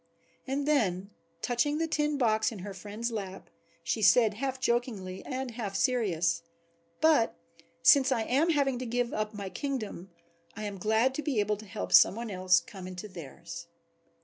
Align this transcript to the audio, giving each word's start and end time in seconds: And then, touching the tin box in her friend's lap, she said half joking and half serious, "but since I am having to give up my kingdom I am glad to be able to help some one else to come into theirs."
And 0.47 0.67
then, 0.67 1.11
touching 1.43 1.77
the 1.77 1.85
tin 1.85 2.17
box 2.17 2.51
in 2.51 2.57
her 2.65 2.73
friend's 2.73 3.11
lap, 3.11 3.51
she 3.83 4.01
said 4.01 4.33
half 4.33 4.59
joking 4.59 5.07
and 5.27 5.51
half 5.51 5.75
serious, 5.75 6.41
"but 7.01 7.35
since 7.83 8.11
I 8.11 8.23
am 8.23 8.49
having 8.49 8.79
to 8.79 8.87
give 8.87 9.13
up 9.13 9.35
my 9.35 9.51
kingdom 9.51 10.09
I 10.55 10.63
am 10.63 10.79
glad 10.79 11.13
to 11.13 11.21
be 11.21 11.39
able 11.39 11.57
to 11.57 11.67
help 11.67 11.93
some 11.93 12.15
one 12.15 12.31
else 12.31 12.61
to 12.61 12.65
come 12.65 12.87
into 12.87 13.07
theirs." 13.07 13.67